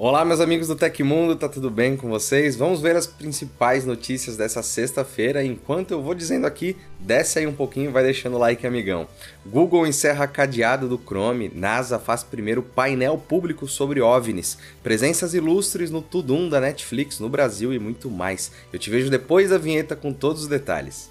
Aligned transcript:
Olá, 0.00 0.24
meus 0.24 0.38
amigos 0.38 0.68
do 0.68 0.76
Tecmundo, 0.76 1.34
tá 1.34 1.48
tudo 1.48 1.68
bem 1.68 1.96
com 1.96 2.08
vocês? 2.08 2.54
Vamos 2.54 2.80
ver 2.80 2.94
as 2.94 3.04
principais 3.04 3.84
notícias 3.84 4.36
dessa 4.36 4.62
sexta-feira. 4.62 5.42
Enquanto 5.42 5.90
eu 5.90 6.00
vou 6.00 6.14
dizendo 6.14 6.46
aqui, 6.46 6.76
desce 7.00 7.40
aí 7.40 7.48
um 7.48 7.52
pouquinho 7.52 7.90
e 7.90 7.92
vai 7.92 8.04
deixando 8.04 8.36
o 8.36 8.38
like, 8.38 8.64
amigão. 8.64 9.08
Google 9.44 9.88
encerra 9.88 10.28
cadeado 10.28 10.88
do 10.88 11.00
Chrome, 11.04 11.50
NASA 11.52 11.98
faz 11.98 12.22
primeiro 12.22 12.62
painel 12.62 13.18
público 13.18 13.66
sobre 13.66 14.00
OVNIs, 14.00 14.56
presenças 14.84 15.34
ilustres 15.34 15.90
no 15.90 16.00
Tudum 16.00 16.48
da 16.48 16.60
Netflix 16.60 17.18
no 17.18 17.28
Brasil 17.28 17.74
e 17.74 17.78
muito 17.80 18.08
mais. 18.08 18.52
Eu 18.72 18.78
te 18.78 18.90
vejo 18.90 19.10
depois 19.10 19.50
da 19.50 19.58
vinheta 19.58 19.96
com 19.96 20.12
todos 20.12 20.42
os 20.42 20.48
detalhes. 20.48 21.10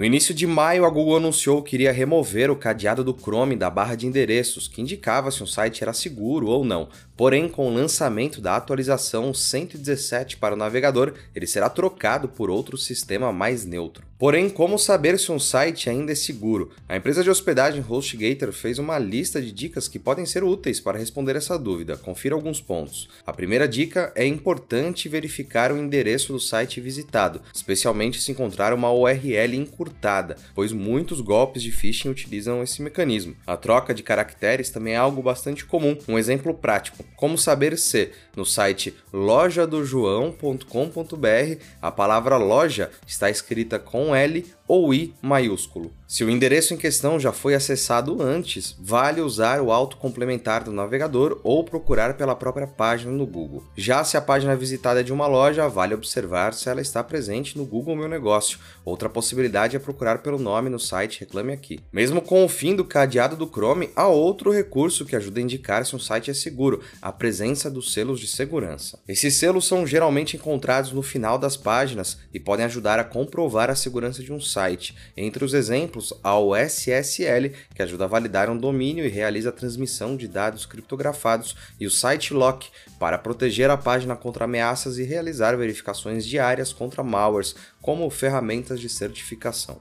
No 0.00 0.06
início 0.06 0.32
de 0.32 0.46
maio, 0.46 0.86
a 0.86 0.88
Google 0.88 1.18
anunciou 1.18 1.62
que 1.62 1.76
iria 1.76 1.92
remover 1.92 2.50
o 2.50 2.56
cadeado 2.56 3.04
do 3.04 3.12
Chrome 3.12 3.54
da 3.54 3.68
barra 3.68 3.94
de 3.94 4.06
endereços, 4.06 4.66
que 4.66 4.80
indicava 4.80 5.30
se 5.30 5.42
um 5.42 5.46
site 5.46 5.82
era 5.82 5.92
seguro 5.92 6.46
ou 6.46 6.64
não. 6.64 6.88
Porém, 7.20 7.50
com 7.50 7.68
o 7.68 7.74
lançamento 7.74 8.40
da 8.40 8.56
atualização 8.56 9.34
117 9.34 10.38
para 10.38 10.54
o 10.54 10.56
navegador, 10.56 11.12
ele 11.34 11.46
será 11.46 11.68
trocado 11.68 12.28
por 12.28 12.48
outro 12.48 12.78
sistema 12.78 13.30
mais 13.30 13.66
neutro. 13.66 14.08
Porém, 14.20 14.50
como 14.50 14.78
saber 14.78 15.18
se 15.18 15.32
um 15.32 15.38
site 15.38 15.88
ainda 15.88 16.12
é 16.12 16.14
seguro? 16.14 16.70
A 16.86 16.94
empresa 16.94 17.22
de 17.22 17.30
hospedagem 17.30 17.82
HostGator 17.88 18.52
fez 18.52 18.78
uma 18.78 18.98
lista 18.98 19.40
de 19.40 19.50
dicas 19.50 19.88
que 19.88 19.98
podem 19.98 20.26
ser 20.26 20.44
úteis 20.44 20.78
para 20.78 20.98
responder 20.98 21.36
essa 21.36 21.58
dúvida. 21.58 21.96
Confira 21.96 22.34
alguns 22.34 22.60
pontos. 22.60 23.08
A 23.26 23.32
primeira 23.32 23.66
dica 23.66 24.12
é 24.14 24.26
importante 24.26 25.08
verificar 25.08 25.72
o 25.72 25.78
endereço 25.78 26.34
do 26.34 26.40
site 26.40 26.82
visitado, 26.82 27.40
especialmente 27.54 28.20
se 28.20 28.30
encontrar 28.30 28.74
uma 28.74 28.92
URL 28.92 29.56
encurtada, 29.56 30.36
pois 30.54 30.70
muitos 30.70 31.22
golpes 31.22 31.62
de 31.62 31.72
phishing 31.72 32.10
utilizam 32.10 32.62
esse 32.62 32.82
mecanismo. 32.82 33.34
A 33.46 33.56
troca 33.56 33.94
de 33.94 34.02
caracteres 34.02 34.68
também 34.68 34.94
é 34.94 34.98
algo 34.98 35.22
bastante 35.22 35.64
comum. 35.64 35.96
Um 36.06 36.18
exemplo 36.18 36.52
prático: 36.52 37.02
como 37.16 37.36
saber 37.36 37.76
se 37.78 38.12
no 38.36 38.44
site 38.44 38.94
lojadojoão.com.br 39.12 41.62
a 41.82 41.90
palavra 41.90 42.36
loja 42.36 42.90
está 43.06 43.28
escrita 43.28 43.78
com 43.78 44.14
L 44.14 44.46
ou 44.70 44.94
I 44.94 45.12
maiúsculo. 45.20 45.90
Se 46.06 46.24
o 46.24 46.30
endereço 46.30 46.74
em 46.74 46.76
questão 46.76 47.18
já 47.18 47.32
foi 47.32 47.54
acessado 47.54 48.20
antes, 48.20 48.76
vale 48.80 49.20
usar 49.20 49.60
o 49.60 49.70
auto 49.70 49.96
complementar 49.96 50.64
do 50.64 50.72
navegador 50.72 51.40
ou 51.44 51.62
procurar 51.64 52.16
pela 52.16 52.34
própria 52.34 52.66
página 52.66 53.12
no 53.12 53.26
Google. 53.26 53.64
Já 53.76 54.02
se 54.04 54.16
a 54.16 54.20
página 54.20 54.56
visitada 54.56 55.00
é 55.00 55.02
de 55.04 55.12
uma 55.12 55.28
loja, 55.28 55.68
vale 55.68 55.94
observar 55.94 56.52
se 56.52 56.68
ela 56.68 56.80
está 56.80 57.02
presente 57.02 57.56
no 57.56 57.64
Google 57.64 57.94
Meu 57.94 58.08
Negócio. 58.08 58.58
Outra 58.84 59.08
possibilidade 59.08 59.76
é 59.76 59.78
procurar 59.78 60.18
pelo 60.18 60.38
nome 60.38 60.68
no 60.68 60.80
site 60.80 61.20
Reclame 61.20 61.52
Aqui. 61.52 61.80
Mesmo 61.92 62.20
com 62.20 62.44
o 62.44 62.48
fim 62.48 62.74
do 62.74 62.84
cadeado 62.84 63.36
do 63.36 63.46
Chrome, 63.46 63.90
há 63.94 64.08
outro 64.08 64.52
recurso 64.52 65.04
que 65.04 65.14
ajuda 65.14 65.38
a 65.38 65.44
indicar 65.44 65.86
se 65.86 65.94
um 65.94 66.00
site 66.00 66.30
é 66.30 66.34
seguro, 66.34 66.80
a 67.00 67.12
presença 67.12 67.70
dos 67.70 67.92
selos 67.92 68.18
de 68.18 68.26
segurança. 68.26 68.98
Esses 69.06 69.34
selos 69.34 69.64
são 69.66 69.86
geralmente 69.86 70.36
encontrados 70.36 70.90
no 70.90 71.02
final 71.02 71.38
das 71.38 71.56
páginas 71.56 72.18
e 72.34 72.40
podem 72.40 72.66
ajudar 72.66 72.98
a 72.98 73.04
comprovar 73.04 73.70
a 73.70 73.76
segurança 73.76 74.24
de 74.24 74.32
um 74.32 74.40
site 74.40 74.59
site. 74.60 74.94
Entre 75.16 75.42
os 75.42 75.54
exemplos, 75.54 76.12
há 76.22 76.38
o 76.38 76.54
SSL, 76.54 77.50
que 77.74 77.82
ajuda 77.82 78.04
a 78.04 78.08
validar 78.08 78.50
um 78.50 78.56
domínio 78.56 79.06
e 79.06 79.08
realiza 79.08 79.48
a 79.48 79.52
transmissão 79.52 80.16
de 80.16 80.28
dados 80.28 80.66
criptografados, 80.66 81.56
e 81.78 81.86
o 81.86 81.90
SiteLock, 81.90 82.68
para 82.98 83.16
proteger 83.16 83.70
a 83.70 83.76
página 83.78 84.14
contra 84.14 84.44
ameaças 84.44 84.98
e 84.98 85.02
realizar 85.02 85.56
verificações 85.56 86.26
diárias 86.26 86.74
contra 86.74 87.02
malwares, 87.02 87.54
como 87.80 88.10
ferramentas 88.10 88.78
de 88.78 88.88
certificação. 88.90 89.80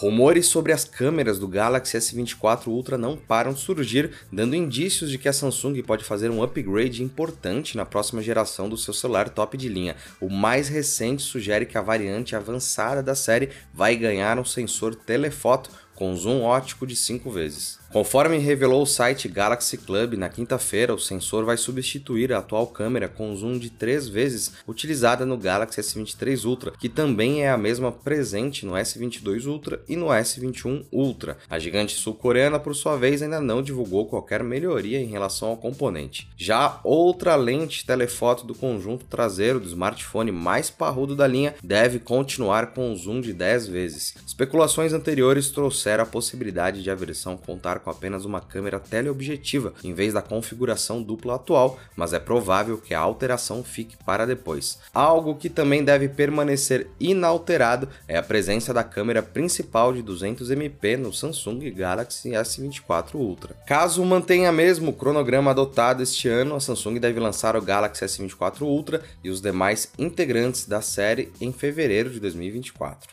Rumores 0.00 0.46
sobre 0.46 0.72
as 0.72 0.84
câmeras 0.84 1.40
do 1.40 1.48
Galaxy 1.48 1.98
S24 1.98 2.68
Ultra 2.68 2.96
não 2.96 3.16
param 3.16 3.52
de 3.52 3.58
surgir, 3.58 4.12
dando 4.30 4.54
indícios 4.54 5.10
de 5.10 5.18
que 5.18 5.28
a 5.28 5.32
Samsung 5.32 5.82
pode 5.82 6.04
fazer 6.04 6.30
um 6.30 6.40
upgrade 6.40 7.02
importante 7.02 7.76
na 7.76 7.84
próxima 7.84 8.22
geração 8.22 8.68
do 8.68 8.76
seu 8.76 8.94
celular 8.94 9.28
top 9.28 9.56
de 9.56 9.68
linha. 9.68 9.96
O 10.20 10.30
mais 10.30 10.68
recente 10.68 11.20
sugere 11.20 11.66
que 11.66 11.76
a 11.76 11.82
variante 11.82 12.36
avançada 12.36 13.02
da 13.02 13.16
série 13.16 13.48
vai 13.74 13.96
ganhar 13.96 14.38
um 14.38 14.44
sensor 14.44 14.94
telefoto 14.94 15.68
com 15.98 16.14
zoom 16.14 16.42
ótico 16.42 16.86
de 16.86 16.94
5 16.94 17.28
vezes. 17.28 17.76
Conforme 17.92 18.38
revelou 18.38 18.82
o 18.82 18.86
site 18.86 19.26
Galaxy 19.26 19.76
Club 19.78 20.12
na 20.12 20.28
quinta-feira, 20.28 20.94
o 20.94 20.98
sensor 20.98 21.44
vai 21.44 21.56
substituir 21.56 22.32
a 22.32 22.38
atual 22.38 22.68
câmera 22.68 23.08
com 23.08 23.34
zoom 23.34 23.58
de 23.58 23.68
3 23.68 24.08
vezes 24.08 24.52
utilizada 24.68 25.26
no 25.26 25.36
Galaxy 25.36 25.80
S23 25.80 26.44
Ultra, 26.44 26.70
que 26.78 26.88
também 26.88 27.42
é 27.42 27.50
a 27.50 27.56
mesma 27.56 27.90
presente 27.90 28.64
no 28.64 28.74
S22 28.74 29.46
Ultra 29.46 29.82
e 29.88 29.96
no 29.96 30.06
S21 30.06 30.84
Ultra. 30.92 31.36
A 31.50 31.58
gigante 31.58 31.96
sul-coreana, 31.96 32.60
por 32.60 32.76
sua 32.76 32.96
vez, 32.96 33.20
ainda 33.20 33.40
não 33.40 33.60
divulgou 33.60 34.06
qualquer 34.06 34.44
melhoria 34.44 35.00
em 35.00 35.06
relação 35.06 35.48
ao 35.48 35.56
componente. 35.56 36.28
Já 36.36 36.78
outra 36.84 37.34
lente 37.34 37.84
telefoto 37.84 38.46
do 38.46 38.54
conjunto 38.54 39.06
traseiro 39.06 39.58
do 39.58 39.66
smartphone 39.66 40.30
mais 40.30 40.70
parrudo 40.70 41.16
da 41.16 41.26
linha 41.26 41.56
deve 41.64 41.98
continuar 41.98 42.68
com 42.68 42.94
zoom 42.94 43.20
de 43.20 43.32
10 43.32 43.66
vezes. 43.66 44.14
Especulações 44.24 44.92
anteriores 44.92 45.48
trouxeram 45.48 45.87
a 45.92 46.06
possibilidade 46.06 46.82
de 46.82 46.90
a 46.90 46.94
versão 46.94 47.36
contar 47.36 47.78
com 47.80 47.90
apenas 47.90 48.24
uma 48.24 48.40
câmera 48.40 48.78
teleobjetiva 48.78 49.72
em 49.82 49.94
vez 49.94 50.12
da 50.12 50.22
configuração 50.22 51.02
dupla 51.02 51.36
atual, 51.36 51.78
mas 51.96 52.12
é 52.12 52.18
provável 52.18 52.78
que 52.78 52.94
a 52.94 53.00
alteração 53.00 53.64
fique 53.64 53.96
para 54.04 54.26
depois. 54.26 54.78
Algo 54.92 55.34
que 55.34 55.48
também 55.48 55.82
deve 55.82 56.08
permanecer 56.08 56.88
inalterado 57.00 57.88
é 58.06 58.16
a 58.16 58.22
presença 58.22 58.74
da 58.74 58.84
câmera 58.84 59.22
principal 59.22 59.92
de 59.92 60.02
200MP 60.02 60.96
no 60.96 61.12
Samsung 61.12 61.70
Galaxy 61.70 62.30
S24 62.30 63.14
Ultra. 63.14 63.54
Caso 63.66 64.04
mantenha 64.04 64.52
mesmo 64.52 64.90
o 64.90 64.94
cronograma 64.94 65.50
adotado 65.50 66.02
este 66.02 66.28
ano, 66.28 66.54
a 66.54 66.60
Samsung 66.60 66.98
deve 66.98 67.20
lançar 67.20 67.56
o 67.56 67.62
Galaxy 67.62 68.04
S24 68.04 68.62
Ultra 68.62 69.02
e 69.22 69.30
os 69.30 69.40
demais 69.40 69.90
integrantes 69.98 70.66
da 70.66 70.80
série 70.80 71.32
em 71.40 71.52
fevereiro 71.52 72.10
de 72.10 72.20
2024. 72.20 73.08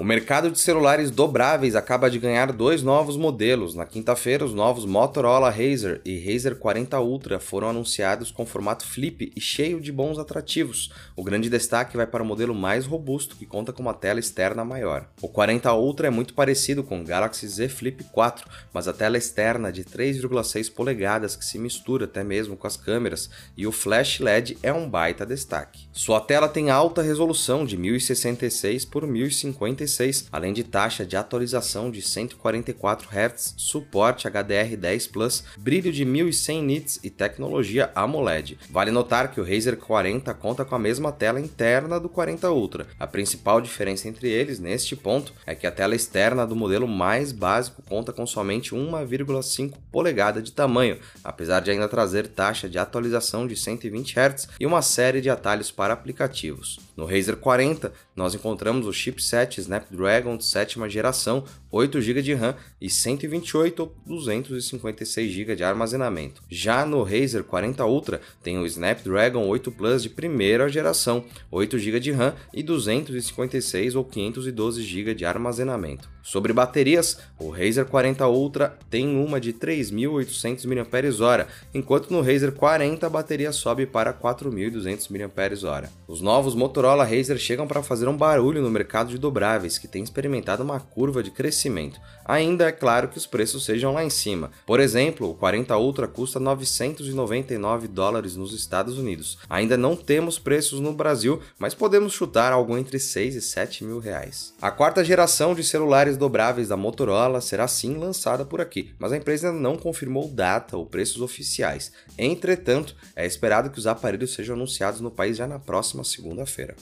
O 0.00 0.02
mercado 0.02 0.50
de 0.50 0.58
celulares 0.58 1.10
dobráveis 1.10 1.76
acaba 1.76 2.08
de 2.08 2.18
ganhar 2.18 2.52
dois 2.52 2.82
novos 2.82 3.18
modelos. 3.18 3.74
Na 3.74 3.84
quinta-feira, 3.84 4.42
os 4.42 4.54
novos 4.54 4.86
Motorola 4.86 5.50
Razr 5.50 6.00
e 6.06 6.18
Razr 6.18 6.54
40 6.54 6.98
Ultra 6.98 7.38
foram 7.38 7.68
anunciados 7.68 8.30
com 8.30 8.46
formato 8.46 8.86
flip 8.86 9.30
e 9.36 9.38
cheio 9.42 9.78
de 9.78 9.92
bons 9.92 10.18
atrativos. 10.18 10.90
O 11.14 11.22
grande 11.22 11.50
destaque 11.50 11.98
vai 11.98 12.06
para 12.06 12.22
o 12.22 12.26
modelo 12.26 12.54
mais 12.54 12.86
robusto, 12.86 13.36
que 13.36 13.44
conta 13.44 13.74
com 13.74 13.82
uma 13.82 13.92
tela 13.92 14.18
externa 14.18 14.64
maior. 14.64 15.06
O 15.20 15.28
40 15.28 15.70
Ultra 15.74 16.06
é 16.06 16.10
muito 16.10 16.32
parecido 16.32 16.82
com 16.82 17.02
o 17.02 17.04
Galaxy 17.04 17.46
Z 17.46 17.68
Flip 17.68 18.02
4, 18.04 18.48
mas 18.72 18.88
a 18.88 18.94
tela 18.94 19.18
externa 19.18 19.70
de 19.70 19.84
3,6 19.84 20.72
polegadas 20.72 21.36
que 21.36 21.44
se 21.44 21.58
mistura 21.58 22.06
até 22.06 22.24
mesmo 22.24 22.56
com 22.56 22.66
as 22.66 22.78
câmeras, 22.78 23.28
e 23.54 23.66
o 23.66 23.72
flash 23.72 24.18
LED 24.18 24.56
é 24.62 24.72
um 24.72 24.88
baita 24.88 25.26
destaque. 25.26 25.90
Sua 25.92 26.22
tela 26.22 26.48
tem 26.48 26.70
alta 26.70 27.02
resolução 27.02 27.66
de 27.66 27.76
1066 27.76 28.86
por 28.86 29.06
1056 29.06 29.89
além 30.30 30.52
de 30.52 30.62
taxa 30.62 31.04
de 31.04 31.16
atualização 31.16 31.90
de 31.90 32.02
144 32.02 33.08
Hz, 33.08 33.54
suporte 33.56 34.28
HDR10 34.28 35.10
Plus, 35.10 35.44
brilho 35.58 35.92
de 35.92 36.04
1100 36.04 36.62
nits 36.62 37.00
e 37.02 37.10
tecnologia 37.10 37.90
AMOLED. 37.94 38.58
Vale 38.70 38.90
notar 38.90 39.30
que 39.30 39.40
o 39.40 39.44
Razer 39.44 39.76
40 39.76 40.32
conta 40.34 40.64
com 40.64 40.74
a 40.74 40.78
mesma 40.78 41.12
tela 41.12 41.40
interna 41.40 41.98
do 41.98 42.08
40 42.08 42.50
Ultra. 42.50 42.86
A 42.98 43.06
principal 43.06 43.60
diferença 43.60 44.08
entre 44.08 44.28
eles 44.28 44.58
neste 44.58 44.94
ponto 44.94 45.32
é 45.46 45.54
que 45.54 45.66
a 45.66 45.70
tela 45.70 45.94
externa 45.94 46.46
do 46.46 46.56
modelo 46.56 46.86
mais 46.86 47.32
básico 47.32 47.82
conta 47.82 48.12
com 48.12 48.26
somente 48.26 48.74
1,5 48.74 49.74
polegada 49.90 50.42
de 50.42 50.52
tamanho, 50.52 50.98
apesar 51.24 51.60
de 51.60 51.70
ainda 51.70 51.88
trazer 51.88 52.28
taxa 52.28 52.68
de 52.68 52.78
atualização 52.78 53.46
de 53.46 53.56
120 53.56 54.14
Hz 54.18 54.48
e 54.58 54.66
uma 54.66 54.82
série 54.82 55.20
de 55.20 55.30
atalhos 55.30 55.70
para 55.70 55.94
aplicativos. 55.94 56.78
No 56.96 57.06
Razer 57.06 57.36
40, 57.36 57.92
nós 58.20 58.34
encontramos 58.34 58.86
o 58.86 58.92
chipset 58.92 59.58
Snapdragon 59.62 60.36
de 60.36 60.44
sétima 60.44 60.90
geração, 60.90 61.42
8 61.70 62.02
GB 62.02 62.20
de 62.20 62.34
RAM 62.34 62.54
e 62.78 62.90
128 62.90 63.80
ou 63.80 63.96
256 64.06 65.32
GB 65.32 65.56
de 65.56 65.64
armazenamento. 65.64 66.42
Já 66.50 66.84
no 66.84 67.02
Razer 67.02 67.42
40 67.42 67.82
Ultra 67.86 68.20
tem 68.42 68.58
o 68.58 68.66
Snapdragon 68.66 69.48
8 69.48 69.72
Plus 69.72 70.02
de 70.02 70.10
primeira 70.10 70.68
geração, 70.68 71.24
8 71.50 71.78
GB 71.78 71.98
de 71.98 72.12
RAM 72.12 72.34
e 72.52 72.62
256 72.62 73.94
ou 73.94 74.04
512 74.04 74.82
GB 74.82 75.14
de 75.14 75.24
armazenamento. 75.24 76.06
Sobre 76.22 76.52
baterias, 76.52 77.18
o 77.38 77.48
Razer 77.48 77.86
40 77.86 78.26
Ultra 78.26 78.76
tem 78.90 79.16
uma 79.16 79.40
de 79.40 79.52
3.800 79.52 80.66
mAh, 80.66 81.46
enquanto 81.72 82.10
no 82.10 82.20
Razer 82.20 82.52
40 82.52 83.06
a 83.06 83.10
bateria 83.10 83.52
sobe 83.52 83.86
para 83.86 84.12
4.200 84.12 85.08
mAh. 85.10 85.88
Os 86.06 86.20
novos 86.20 86.54
Motorola 86.54 87.04
Razer 87.04 87.38
chegam 87.38 87.66
para 87.66 87.82
fazer 87.82 88.00
fizeram 88.00 88.16
barulho 88.16 88.62
no 88.62 88.70
mercado 88.70 89.10
de 89.10 89.18
dobráveis, 89.18 89.76
que 89.76 89.86
tem 89.86 90.02
experimentado 90.02 90.62
uma 90.62 90.80
curva 90.80 91.22
de 91.22 91.30
crescimento. 91.30 92.00
Ainda 92.24 92.68
é 92.68 92.72
claro 92.72 93.08
que 93.08 93.18
os 93.18 93.26
preços 93.26 93.64
sejam 93.64 93.92
lá 93.92 94.02
em 94.02 94.08
cima. 94.08 94.50
Por 94.64 94.80
exemplo, 94.80 95.30
o 95.30 95.34
40 95.34 95.76
Ultra 95.76 96.08
custa 96.08 96.40
999 96.40 97.88
dólares 97.88 98.36
nos 98.36 98.54
Estados 98.54 98.96
Unidos. 98.98 99.38
Ainda 99.50 99.76
não 99.76 99.94
temos 99.94 100.38
preços 100.38 100.80
no 100.80 100.92
Brasil, 100.92 101.40
mas 101.58 101.74
podemos 101.74 102.12
chutar 102.12 102.52
algo 102.52 102.78
entre 102.78 102.98
6 102.98 103.34
e 103.34 103.40
7 103.42 103.84
mil 103.84 103.98
reais. 103.98 104.54
A 104.62 104.70
quarta 104.70 105.04
geração 105.04 105.54
de 105.54 105.62
celulares 105.62 106.09
dobráveis 106.16 106.68
da 106.68 106.76
Motorola 106.76 107.40
será 107.40 107.66
sim 107.66 107.96
lançada 107.96 108.44
por 108.44 108.60
aqui, 108.60 108.94
mas 108.98 109.12
a 109.12 109.16
empresa 109.16 109.52
não 109.52 109.76
confirmou 109.76 110.28
data 110.28 110.76
ou 110.76 110.86
preços 110.86 111.20
oficiais. 111.20 111.92
Entretanto, 112.18 112.96
é 113.16 113.26
esperado 113.26 113.70
que 113.70 113.78
os 113.78 113.86
aparelhos 113.86 114.34
sejam 114.34 114.54
anunciados 114.56 115.00
no 115.00 115.10
país 115.10 115.36
já 115.36 115.46
na 115.46 115.58
próxima 115.58 116.04
segunda-feira. 116.04 116.76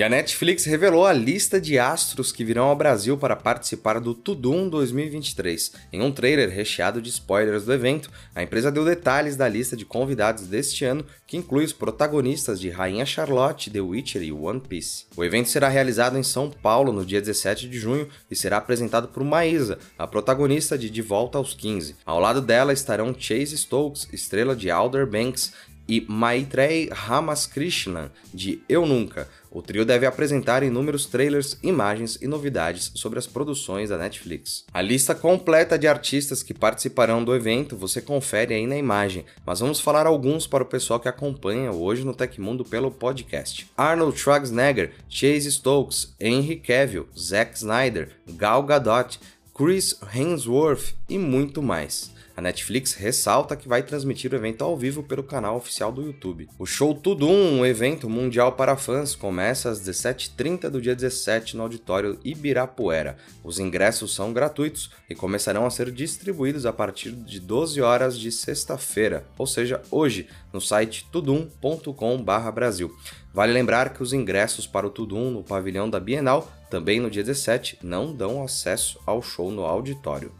E 0.00 0.02
a 0.02 0.08
Netflix 0.08 0.64
revelou 0.64 1.04
a 1.04 1.12
lista 1.12 1.60
de 1.60 1.78
astros 1.78 2.32
que 2.32 2.42
virão 2.42 2.68
ao 2.68 2.74
Brasil 2.74 3.18
para 3.18 3.36
participar 3.36 4.00
do 4.00 4.14
Tudum 4.14 4.66
2023. 4.66 5.72
Em 5.92 6.00
um 6.00 6.10
trailer 6.10 6.48
recheado 6.48 7.02
de 7.02 7.10
spoilers 7.10 7.66
do 7.66 7.72
evento, 7.74 8.10
a 8.34 8.42
empresa 8.42 8.72
deu 8.72 8.82
detalhes 8.82 9.36
da 9.36 9.46
lista 9.46 9.76
de 9.76 9.84
convidados 9.84 10.46
deste 10.46 10.86
ano, 10.86 11.04
que 11.26 11.36
inclui 11.36 11.66
os 11.66 11.74
protagonistas 11.74 12.58
de 12.58 12.70
Rainha 12.70 13.04
Charlotte, 13.04 13.68
The 13.68 13.82
Witcher 13.82 14.22
e 14.22 14.32
One 14.32 14.60
Piece. 14.60 15.04
O 15.14 15.22
evento 15.22 15.50
será 15.50 15.68
realizado 15.68 16.16
em 16.16 16.22
São 16.22 16.48
Paulo 16.48 16.94
no 16.94 17.04
dia 17.04 17.20
17 17.20 17.68
de 17.68 17.78
junho 17.78 18.08
e 18.30 18.34
será 18.34 18.56
apresentado 18.56 19.08
por 19.08 19.22
Maísa, 19.22 19.78
a 19.98 20.06
protagonista 20.06 20.78
de 20.78 20.88
De 20.88 21.02
Volta 21.02 21.36
aos 21.36 21.52
15. 21.52 21.96
Ao 22.06 22.18
lado 22.18 22.40
dela 22.40 22.72
estarão 22.72 23.14
Chase 23.14 23.58
Stokes, 23.58 24.08
estrela 24.10 24.56
de 24.56 24.70
Outer 24.70 25.06
Banks, 25.06 25.52
e 25.90 26.06
Maitreyi 26.08 26.88
Ramakrishnan, 26.92 28.12
de 28.32 28.62
Eu 28.68 28.86
Nunca. 28.86 29.28
O 29.50 29.60
trio 29.60 29.84
deve 29.84 30.06
apresentar 30.06 30.62
inúmeros 30.62 31.06
trailers, 31.06 31.58
imagens 31.64 32.16
e 32.22 32.28
novidades 32.28 32.92
sobre 32.94 33.18
as 33.18 33.26
produções 33.26 33.88
da 33.88 33.98
Netflix. 33.98 34.64
A 34.72 34.80
lista 34.80 35.16
completa 35.16 35.76
de 35.76 35.88
artistas 35.88 36.44
que 36.44 36.54
participarão 36.54 37.24
do 37.24 37.34
evento 37.34 37.76
você 37.76 38.00
confere 38.00 38.54
aí 38.54 38.68
na 38.68 38.76
imagem, 38.76 39.24
mas 39.44 39.58
vamos 39.58 39.80
falar 39.80 40.06
alguns 40.06 40.46
para 40.46 40.62
o 40.62 40.66
pessoal 40.66 41.00
que 41.00 41.08
acompanha 41.08 41.72
hoje 41.72 42.04
no 42.04 42.14
Tecmundo 42.14 42.64
pelo 42.64 42.92
podcast. 42.92 43.68
Arnold 43.76 44.16
Schwarzenegger, 44.16 44.92
Chase 45.08 45.50
Stokes, 45.50 46.14
Henry 46.20 46.54
Cavill, 46.54 47.08
Zack 47.18 47.56
Snyder, 47.56 48.10
Gal 48.28 48.62
Gadot, 48.62 49.18
Chris 49.52 49.98
Hemsworth 50.14 50.94
e 51.08 51.18
muito 51.18 51.60
mais. 51.60 52.12
A 52.40 52.42
Netflix 52.42 52.94
ressalta 52.94 53.54
que 53.54 53.68
vai 53.68 53.82
transmitir 53.82 54.32
o 54.32 54.34
evento 54.34 54.64
ao 54.64 54.74
vivo 54.74 55.02
pelo 55.02 55.22
canal 55.22 55.58
oficial 55.58 55.92
do 55.92 56.00
YouTube. 56.00 56.48
O 56.58 56.64
show 56.64 56.94
Tudum, 56.94 57.58
um 57.58 57.66
evento 57.66 58.08
mundial 58.08 58.52
para 58.52 58.78
fãs, 58.78 59.14
começa 59.14 59.68
às 59.68 59.78
17h30 59.86 60.70
do 60.70 60.80
dia 60.80 60.96
17 60.96 61.54
no 61.54 61.64
auditório 61.64 62.18
Ibirapuera. 62.24 63.18
Os 63.44 63.58
ingressos 63.58 64.14
são 64.14 64.32
gratuitos 64.32 64.90
e 65.10 65.14
começarão 65.14 65.66
a 65.66 65.70
ser 65.70 65.90
distribuídos 65.90 66.64
a 66.64 66.72
partir 66.72 67.12
de 67.12 67.38
12 67.38 67.82
horas 67.82 68.18
de 68.18 68.32
sexta-feira, 68.32 69.26
ou 69.36 69.46
seja, 69.46 69.82
hoje, 69.90 70.26
no 70.50 70.62
site 70.62 71.06
tudum.com/brasil. 71.12 72.90
Vale 73.34 73.52
lembrar 73.52 73.92
que 73.92 74.02
os 74.02 74.14
ingressos 74.14 74.66
para 74.66 74.86
o 74.86 74.90
Tudum 74.90 75.30
no 75.30 75.44
pavilhão 75.44 75.90
da 75.90 76.00
Bienal, 76.00 76.50
também 76.70 77.00
no 77.00 77.10
dia 77.10 77.22
17, 77.22 77.80
não 77.82 78.14
dão 78.14 78.42
acesso 78.42 78.98
ao 79.04 79.20
show 79.20 79.50
no 79.50 79.66
auditório. 79.66 80.32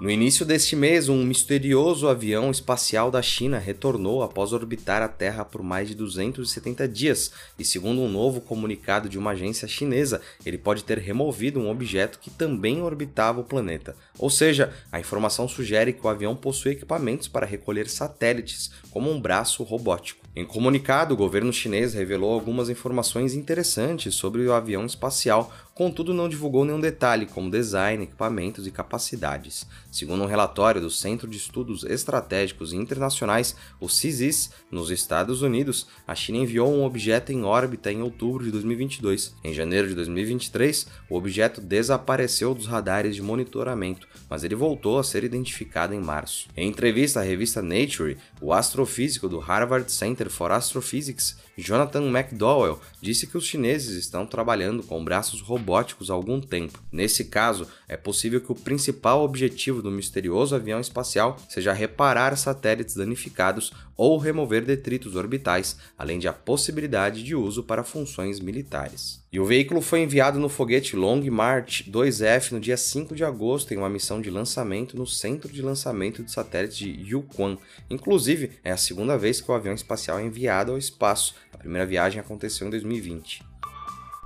No 0.00 0.10
início 0.10 0.46
deste 0.46 0.74
mês, 0.74 1.10
um 1.10 1.22
misterioso 1.22 2.08
avião 2.08 2.50
espacial 2.50 3.10
da 3.10 3.20
China 3.20 3.58
retornou 3.58 4.22
após 4.22 4.50
orbitar 4.50 5.02
a 5.02 5.08
Terra 5.08 5.44
por 5.44 5.62
mais 5.62 5.88
de 5.88 5.94
270 5.94 6.88
dias, 6.88 7.30
e 7.58 7.66
segundo 7.66 8.00
um 8.00 8.08
novo 8.08 8.40
comunicado 8.40 9.10
de 9.10 9.18
uma 9.18 9.32
agência 9.32 9.68
chinesa, 9.68 10.22
ele 10.46 10.56
pode 10.56 10.84
ter 10.84 10.96
removido 10.96 11.60
um 11.60 11.70
objeto 11.70 12.18
que 12.18 12.30
também 12.30 12.80
orbitava 12.80 13.40
o 13.40 13.44
planeta. 13.44 13.94
Ou 14.18 14.30
seja, 14.30 14.72
a 14.90 14.98
informação 14.98 15.46
sugere 15.46 15.92
que 15.92 16.06
o 16.06 16.08
avião 16.08 16.34
possui 16.34 16.72
equipamentos 16.72 17.28
para 17.28 17.44
recolher 17.44 17.86
satélites, 17.86 18.70
como 18.90 19.10
um 19.10 19.20
braço 19.20 19.62
robótico. 19.62 20.29
Em 20.34 20.44
comunicado, 20.44 21.12
o 21.12 21.16
governo 21.16 21.52
chinês 21.52 21.92
revelou 21.92 22.32
algumas 22.32 22.68
informações 22.68 23.34
interessantes 23.34 24.14
sobre 24.14 24.46
o 24.46 24.52
avião 24.52 24.86
espacial, 24.86 25.52
contudo 25.74 26.14
não 26.14 26.28
divulgou 26.28 26.64
nenhum 26.64 26.78
detalhe, 26.78 27.26
como 27.26 27.50
design, 27.50 28.04
equipamentos 28.04 28.64
e 28.64 28.70
capacidades. 28.70 29.66
Segundo 29.90 30.22
um 30.22 30.26
relatório 30.26 30.80
do 30.80 30.88
Centro 30.88 31.26
de 31.26 31.36
Estudos 31.36 31.82
Estratégicos 31.82 32.72
Internacionais, 32.72 33.56
o 33.80 33.88
CISIS, 33.88 34.50
nos 34.70 34.90
Estados 34.90 35.42
Unidos, 35.42 35.88
a 36.06 36.14
China 36.14 36.38
enviou 36.38 36.72
um 36.72 36.84
objeto 36.84 37.32
em 37.32 37.42
órbita 37.42 37.90
em 37.90 38.00
outubro 38.00 38.44
de 38.44 38.52
2022. 38.52 39.34
Em 39.42 39.52
janeiro 39.52 39.88
de 39.88 39.96
2023, 39.96 40.86
o 41.08 41.16
objeto 41.16 41.60
desapareceu 41.60 42.54
dos 42.54 42.66
radares 42.66 43.16
de 43.16 43.22
monitoramento, 43.22 44.06
mas 44.28 44.44
ele 44.44 44.54
voltou 44.54 44.98
a 44.98 45.02
ser 45.02 45.24
identificado 45.24 45.92
em 45.92 46.00
março. 46.00 46.46
Em 46.56 46.68
entrevista 46.68 47.18
à 47.18 47.22
revista 47.24 47.60
Nature, 47.60 48.16
o 48.40 48.52
astrofísico 48.52 49.28
do 49.28 49.40
Harvard 49.40 49.90
Center 49.90 50.19
for 50.28 50.52
Astrophysics, 50.52 51.34
Jonathan 51.60 52.02
McDowell, 52.08 52.80
disse 53.00 53.26
que 53.26 53.36
os 53.36 53.46
chineses 53.46 53.96
estão 53.96 54.26
trabalhando 54.26 54.82
com 54.82 55.04
braços 55.04 55.40
robóticos 55.40 56.10
há 56.10 56.14
algum 56.14 56.40
tempo. 56.40 56.82
Nesse 56.90 57.24
caso, 57.24 57.66
é 57.88 57.96
possível 57.96 58.40
que 58.40 58.52
o 58.52 58.54
principal 58.54 59.22
objetivo 59.22 59.82
do 59.82 59.90
misterioso 59.90 60.54
avião 60.54 60.80
espacial 60.80 61.36
seja 61.48 61.72
reparar 61.72 62.36
satélites 62.36 62.94
danificados 62.94 63.72
ou 63.96 64.16
remover 64.16 64.64
detritos 64.64 65.14
orbitais, 65.14 65.76
além 65.98 66.18
de 66.18 66.26
a 66.26 66.32
possibilidade 66.32 67.22
de 67.22 67.34
uso 67.36 67.62
para 67.62 67.84
funções 67.84 68.40
militares. 68.40 69.20
E 69.32 69.38
o 69.38 69.44
veículo 69.44 69.80
foi 69.80 70.00
enviado 70.00 70.40
no 70.40 70.48
foguete 70.48 70.96
Long 70.96 71.22
March 71.30 71.82
2F 71.82 72.50
no 72.50 72.58
dia 72.58 72.76
5 72.76 73.14
de 73.14 73.22
agosto 73.22 73.72
em 73.72 73.76
uma 73.76 73.88
missão 73.88 74.20
de 74.20 74.28
lançamento 74.28 74.96
no 74.96 75.06
Centro 75.06 75.52
de 75.52 75.62
Lançamento 75.62 76.24
de 76.24 76.32
Satélites 76.32 76.78
de 76.78 76.88
Yukon. 76.88 77.56
Inclusive, 77.88 78.52
é 78.64 78.72
a 78.72 78.76
segunda 78.76 79.16
vez 79.16 79.40
que 79.40 79.50
o 79.50 79.54
avião 79.54 79.74
espacial 79.74 80.18
é 80.18 80.24
enviado 80.24 80.72
ao 80.72 80.78
espaço. 80.78 81.34
A 81.52 81.58
primeira 81.58 81.86
viagem 81.86 82.20
aconteceu 82.20 82.66
em 82.66 82.70
2020. 82.70 83.50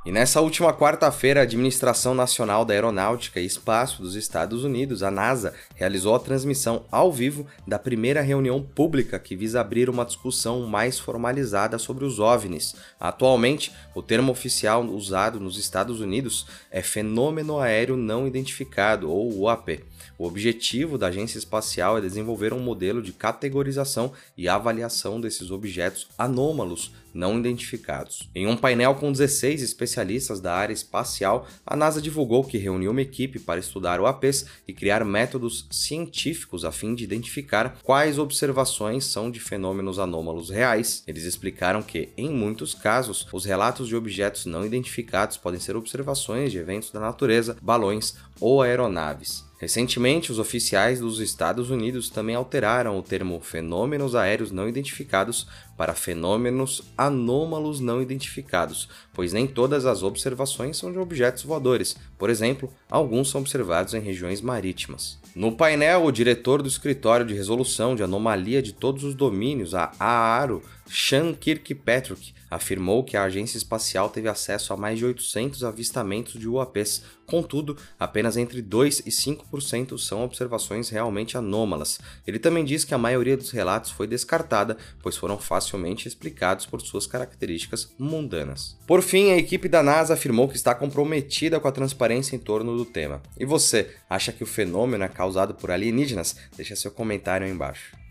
E 0.07 0.13
nessa 0.13 0.43
última 0.43 0.71
quarta-feira, 0.71 1.41
a 1.41 1.45
Administração 1.45 2.15
Nacional 2.15 2.63
da 2.63 2.75
Aeronáutica 2.75 3.41
e 3.41 3.47
Espaço 3.47 4.03
dos 4.03 4.15
Estados 4.15 4.63
Unidos, 4.63 5.03
a 5.03 5.11
NASA, 5.11 5.55
realizou 5.75 6.15
a 6.15 6.19
transmissão 6.19 6.85
ao 6.93 7.11
vivo 7.11 7.47
da 7.67 7.79
primeira 7.79 8.21
reunião 8.21 8.63
pública 8.63 9.19
que 9.19 9.35
visa 9.35 9.63
abrir 9.63 9.89
uma 9.89 10.05
discussão 10.05 10.67
mais 10.67 10.99
formalizada 10.99 11.79
sobre 11.79 12.05
os 12.05 12.19
OVNIs. 12.19 12.75
Atualmente, 13.01 13.73
o 13.95 14.03
termo 14.03 14.31
oficial 14.31 14.85
usado 14.85 15.41
nos 15.41 15.57
Estados 15.57 16.01
Unidos 16.01 16.47
é 16.71 16.83
Fenômeno 16.83 17.59
Aéreo 17.59 17.97
Não 17.97 18.27
Identificado, 18.27 19.11
ou 19.11 19.35
UAP. 19.35 19.83
O 20.19 20.27
objetivo 20.27 20.99
da 20.99 21.07
agência 21.07 21.39
espacial 21.39 21.97
é 21.97 22.03
desenvolver 22.03 22.53
um 22.53 22.61
modelo 22.61 23.01
de 23.01 23.15
categorização 23.15 24.13
e 24.37 24.51
avaliação 24.51 25.19
desses 25.19 25.51
objetos 25.51 26.09
anômalos 26.19 26.93
não 27.15 27.39
identificados. 27.39 28.29
Em 28.35 28.47
um 28.47 28.57
painel 28.57 28.97
com 28.97 29.13
16 29.13 29.63
especialistas 29.63 30.41
da 30.41 30.55
área 30.55 30.75
espacial, 30.75 31.47
a 31.65 31.77
NASA 31.77 32.03
divulgou 32.03 32.45
que 32.45 32.59
reuniu 32.59 32.91
uma 32.91 33.01
equipe 33.01 33.39
para 33.39 33.61
estudar 33.61 34.01
o 34.01 34.07
APs 34.07 34.47
e 34.67 34.73
criar 34.73 35.05
métodos 35.05 35.67
científicos 35.71 36.65
a 36.65 36.73
fim 36.73 36.95
de 36.95 37.05
identificar 37.05 37.79
quais 37.83 38.19
observações 38.19 39.05
são 39.05 39.31
de 39.31 39.39
fenômenos 39.39 39.99
anômalos 39.99 40.51
reais. 40.51 41.03
Eles 41.07 41.25
explicaram 41.25 41.83
que, 41.83 42.09
em 42.17 42.31
muitos 42.31 42.75
casos, 42.75 43.27
os 43.33 43.45
relatos 43.45 43.89
de 43.89 43.97
objetos 43.97 44.47
não 44.47 44.67
identificados 44.67 45.37
podem 45.37 45.61
ser 45.61 45.77
observações 45.77 46.51
de 46.51 46.59
eventos 46.59 46.91
da 46.91 47.01
natureza, 47.01 47.57
balões 47.63 48.15
ou 48.41 48.61
aeronaves. 48.63 49.45
Recentemente, 49.65 50.31
os 50.31 50.39
oficiais 50.39 51.01
dos 51.01 51.21
Estados 51.21 51.71
Unidos 51.71 52.11
também 52.11 52.35
alteraram 52.35 52.99
o 52.99 53.03
termo 53.03 53.41
fenômenos 53.41 54.15
aéreos 54.15 54.51
não 54.51 54.69
identificados 54.69 55.47
para 55.75 55.95
fenômenos 55.95 56.83
anômalos 56.99 57.81
não 57.81 58.03
identificados, 58.03 58.91
pois 59.15 59.33
nem 59.33 59.47
todas 59.47 59.87
as 59.87 60.03
observações 60.03 60.77
são 60.77 60.93
de 60.93 60.99
objetos 60.99 61.45
voadores. 61.45 61.97
Por 62.19 62.29
exemplo, 62.29 62.71
alguns 62.91 63.31
são 63.31 63.41
observados 63.41 63.95
em 63.95 64.01
regiões 64.01 64.43
marítimas. 64.43 65.19
No 65.35 65.51
painel, 65.51 66.05
o 66.05 66.13
diretor 66.13 66.61
do 66.61 66.69
Escritório 66.69 67.25
de 67.25 67.33
Resolução 67.33 67.97
de 67.97 68.03
Anomalia 68.03 68.61
de 68.61 68.75
Todos 68.75 69.03
os 69.03 69.15
Domínios, 69.15 69.75
a 69.75 69.91
AARO, 69.99 70.63
Sean 70.87 71.33
Kirkpatrick, 71.35 72.35
afirmou 72.51 73.03
que 73.03 73.17
a 73.17 73.25
agência 73.25 73.57
espacial 73.57 74.09
teve 74.09 74.29
acesso 74.29 74.73
a 74.73 74.77
mais 74.77 74.99
de 74.99 75.05
800 75.05 75.65
avistamentos 75.65 76.39
de 76.39 76.49
UAPs, 76.49 77.03
contudo, 77.27 77.77
apenas 77.99 78.37
entre 78.37 78.61
2 78.61 79.01
e 79.01 79.11
5% 79.11 79.99
são 79.99 80.23
observações 80.23 80.89
realmente 80.89 81.37
anômalas. 81.37 81.99
Ele 82.27 82.39
também 82.39 82.65
diz 82.65 82.85
que 82.85 82.95
a 82.95 82.99
maioria 82.99 83.37
dos 83.37 83.51
relatos 83.51 83.91
foi 83.91 84.07
descartada, 84.07 84.77
pois 85.03 85.17
foram 85.17 85.39
facilmente 85.39 86.07
explicados 86.07 86.67
por 86.67 86.81
suas 86.81 87.07
características 87.07 87.93
mundanas. 87.99 88.79
Por 88.87 89.03
fim, 89.03 89.31
a 89.31 89.37
equipe 89.37 89.69
da 89.69 89.83
NASA 89.83 90.15
afirmou 90.15 90.49
que 90.49 90.57
está 90.57 90.75
comprometida 90.75 91.59
com 91.59 91.69
a 91.69 91.73
transparência 91.73 92.37
em 92.37 92.39
torno 92.39 92.77
do 92.77 92.85
tema. 92.85 93.23
E 93.39 93.45
você, 93.45 93.95
acha 94.09 94.33
que 94.33 94.45
o 94.45 94.47
fenômeno 94.47 95.05
é 95.05 95.09
causado 95.09 95.55
por 95.55 95.71
alienígenas? 95.71 96.37
Deixa 96.57 96.77
seu 96.77 96.91
comentário 96.91 97.47
aí 97.47 97.53
embaixo. 97.53 98.04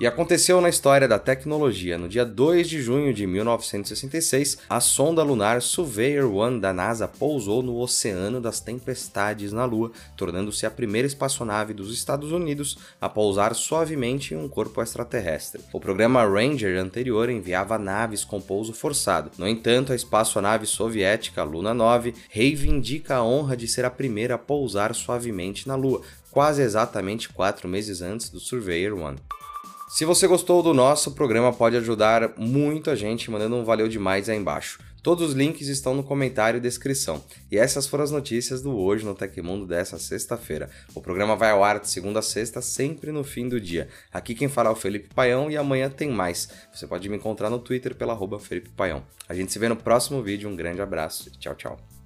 E 0.00 0.06
aconteceu 0.06 0.60
na 0.60 0.68
história 0.68 1.08
da 1.08 1.18
tecnologia. 1.18 1.98
No 1.98 2.08
dia 2.08 2.24
2 2.24 2.68
de 2.68 2.80
junho 2.80 3.12
de 3.12 3.26
1966, 3.26 4.58
a 4.70 4.78
sonda 4.78 5.24
lunar 5.24 5.60
Surveyor 5.60 6.30
1 6.30 6.60
da 6.60 6.72
NASA 6.72 7.08
pousou 7.08 7.64
no 7.64 7.76
Oceano 7.80 8.40
das 8.40 8.60
Tempestades 8.60 9.52
na 9.52 9.64
Lua, 9.64 9.90
tornando-se 10.16 10.64
a 10.64 10.70
primeira 10.70 11.08
espaçonave 11.08 11.74
dos 11.74 11.92
Estados 11.92 12.30
Unidos 12.30 12.78
a 13.00 13.08
pousar 13.08 13.56
suavemente 13.56 14.34
em 14.34 14.36
um 14.36 14.48
corpo 14.48 14.80
extraterrestre. 14.80 15.62
O 15.72 15.80
programa 15.80 16.24
Ranger 16.24 16.80
anterior 16.80 17.28
enviava 17.28 17.76
naves 17.76 18.24
com 18.24 18.40
pouso 18.40 18.72
forçado. 18.72 19.32
No 19.36 19.48
entanto, 19.48 19.92
a 19.92 19.96
espaçonave 19.96 20.64
soviética 20.64 21.42
Luna 21.42 21.74
9 21.74 22.14
reivindica 22.30 23.16
a 23.16 23.24
honra 23.24 23.56
de 23.56 23.66
ser 23.66 23.84
a 23.84 23.90
primeira 23.90 24.36
a 24.36 24.38
pousar 24.38 24.94
suavemente 24.94 25.66
na 25.66 25.74
Lua, 25.74 26.02
quase 26.30 26.62
exatamente 26.62 27.28
quatro 27.30 27.66
meses 27.66 28.00
antes 28.00 28.28
do 28.30 28.38
Surveyor 28.38 28.96
1. 28.96 29.47
Se 29.88 30.04
você 30.04 30.26
gostou 30.26 30.62
do 30.62 30.74
nosso 30.74 31.12
programa, 31.12 31.50
pode 31.50 31.74
ajudar 31.78 32.34
muito 32.36 32.90
a 32.90 32.94
gente 32.94 33.30
mandando 33.30 33.56
um 33.56 33.64
valeu 33.64 33.88
demais 33.88 34.28
aí 34.28 34.36
embaixo. 34.36 34.78
Todos 35.02 35.30
os 35.30 35.34
links 35.34 35.66
estão 35.66 35.94
no 35.94 36.02
comentário 36.02 36.58
e 36.58 36.60
descrição. 36.60 37.24
E 37.50 37.56
essas 37.56 37.86
foram 37.86 38.04
as 38.04 38.10
notícias 38.10 38.60
do 38.60 38.76
Hoje 38.76 39.06
no 39.06 39.14
Tecmundo 39.14 39.66
dessa 39.66 39.98
sexta-feira. 39.98 40.68
O 40.94 41.00
programa 41.00 41.34
vai 41.34 41.52
ao 41.52 41.64
ar 41.64 41.80
de 41.80 41.88
segunda 41.88 42.18
a 42.18 42.22
sexta, 42.22 42.60
sempre 42.60 43.10
no 43.10 43.24
fim 43.24 43.48
do 43.48 43.58
dia. 43.58 43.88
Aqui 44.12 44.34
quem 44.34 44.46
fala 44.46 44.68
é 44.68 44.72
o 44.72 44.76
Felipe 44.76 45.08
Paião 45.14 45.50
e 45.50 45.56
amanhã 45.56 45.88
tem 45.88 46.10
mais. 46.10 46.50
Você 46.70 46.86
pode 46.86 47.08
me 47.08 47.16
encontrar 47.16 47.48
no 47.48 47.58
Twitter 47.58 47.94
pela 47.94 48.12
arroba 48.12 48.38
Felipe 48.38 48.68
Paião. 48.68 49.02
A 49.26 49.34
gente 49.34 49.50
se 49.50 49.58
vê 49.58 49.70
no 49.70 49.76
próximo 49.76 50.22
vídeo, 50.22 50.50
um 50.50 50.54
grande 50.54 50.82
abraço 50.82 51.28
e 51.28 51.38
tchau, 51.38 51.54
tchau. 51.54 51.97